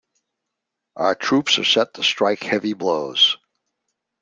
Our 0.95 1.13
troops 1.13 1.59
are 1.59 1.63
set 1.63 1.93
to 1.93 2.03
strike 2.03 2.41
heavy 2.41 2.73
blows. 2.73 3.37